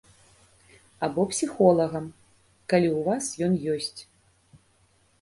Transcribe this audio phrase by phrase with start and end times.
[1.07, 2.05] Або псіхолагам,
[2.75, 3.99] калі ў вас ён ёсць.